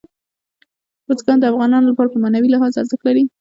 بزګان 1.07 1.37
د 1.39 1.45
افغانانو 1.51 1.89
لپاره 1.91 2.11
په 2.11 2.17
معنوي 2.23 2.49
لحاظ 2.51 2.73
ارزښت 2.81 3.03
لري. 3.07 3.23